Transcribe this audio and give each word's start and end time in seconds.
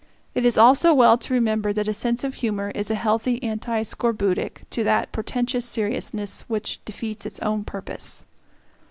It 0.33 0.45
is 0.45 0.57
also 0.57 0.95
well 0.95 1.15
to 1.19 1.31
remember 1.35 1.71
that 1.73 1.87
a 1.87 1.93
sense 1.93 2.23
of 2.23 2.33
humor 2.33 2.71
is 2.73 2.89
a 2.89 2.95
healthy 2.95 3.37
anti 3.43 3.83
scorbutic 3.83 4.67
to 4.71 4.83
that 4.83 5.11
portentous 5.11 5.63
seriousness 5.65 6.41
which 6.49 6.83
defeats 6.85 7.23
its 7.23 7.37
own 7.41 7.63
purpose. 7.63 8.23